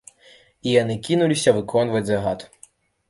І 0.69 0.71
яны 0.75 0.95
кінуліся 1.07 1.55
выконваць 1.59 2.05
загад. 2.09 2.39